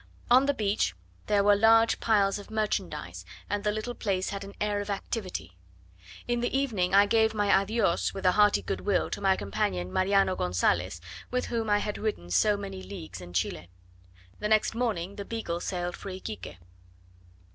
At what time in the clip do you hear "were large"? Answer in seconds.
1.43-1.99